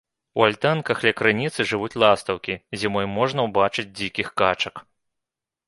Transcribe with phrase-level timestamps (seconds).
[0.39, 2.53] У альтанках ля крыніцы жывуць ластаўкі,
[2.85, 4.85] зімой можна ўбачыць дзікіх качак.